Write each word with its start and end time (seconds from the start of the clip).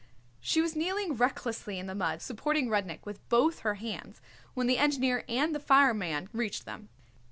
She 0.39 0.61
was 0.63 0.75
kneeling 0.75 1.13
recklessly 1.13 1.77
in 1.77 1.85
the 1.85 1.93
mud 1.93 2.23
supporting 2.23 2.69
Rudnik 2.69 3.05
with 3.05 3.19
both 3.29 3.59
her 3.59 3.75
hands 3.75 4.19
when 4.55 4.65
the 4.65 4.79
engineer 4.79 5.23
and 5.29 5.53
the 5.53 5.59
fireman 5.59 6.27
reached 6.33 6.65
them. 6.65 6.89